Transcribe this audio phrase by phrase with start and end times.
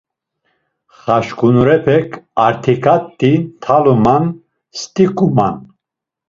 [0.99, 2.07] Xaşǩunurepek
[2.45, 4.23] artikat̆i ntaluman,
[4.79, 5.55] st̆iǩuman.